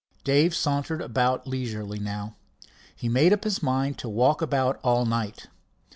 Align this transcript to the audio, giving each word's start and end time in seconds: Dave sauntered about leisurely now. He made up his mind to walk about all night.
Dave 0.23 0.55
sauntered 0.55 0.99
about 0.99 1.45
leisurely 1.45 1.99
now. 1.99 2.35
He 2.95 3.07
made 3.07 3.31
up 3.33 3.43
his 3.43 3.61
mind 3.61 3.99
to 3.99 4.09
walk 4.09 4.41
about 4.41 4.79
all 4.83 5.05
night. 5.05 5.45